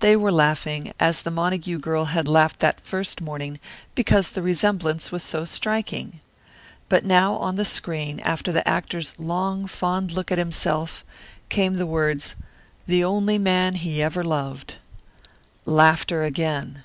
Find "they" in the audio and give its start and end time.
0.00-0.16